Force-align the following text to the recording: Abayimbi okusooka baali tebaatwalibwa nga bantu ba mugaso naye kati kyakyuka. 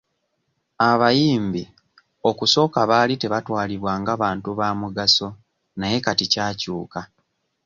Abayimbi 0.89 1.63
okusooka 2.29 2.79
baali 2.89 3.13
tebaatwalibwa 3.21 3.91
nga 4.01 4.13
bantu 4.21 4.49
ba 4.59 4.67
mugaso 4.79 5.27
naye 5.79 5.97
kati 6.05 6.25
kyakyuka. 6.33 7.01